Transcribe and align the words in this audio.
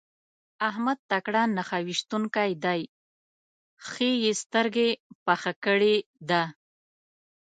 احمد 0.69 0.99
تکړه 1.11 1.41
نښه 1.55 1.79
ويشتونکی 1.85 2.51
دی؛ 2.63 2.81
ښه 3.87 4.09
يې 4.23 4.31
سترګه 4.41 4.85
پخه 5.25 5.51
کړې 5.65 5.95
ده. 6.29 6.43